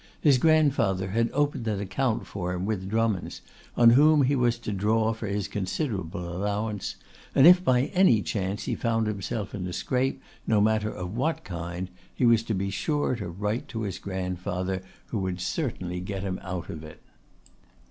[0.19, 3.41] His grandfather had opened an account for him with Drummonds',
[3.77, 6.95] on whom he was to draw for his considerable allowance;
[7.35, 11.43] and if by any chance he found himself in a scrape, no matter of what
[11.43, 16.23] kind, he was to be sure to write to his grandfather, who would certainly get
[16.23, 16.99] him out of it.